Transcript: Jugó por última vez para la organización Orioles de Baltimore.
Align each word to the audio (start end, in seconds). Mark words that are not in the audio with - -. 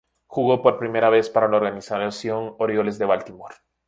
Jugó 0.25 0.63
por 0.63 0.83
última 0.83 1.11
vez 1.11 1.29
para 1.29 1.47
la 1.47 1.57
organización 1.57 2.55
Orioles 2.57 2.97
de 2.97 3.05
Baltimore. 3.05 3.53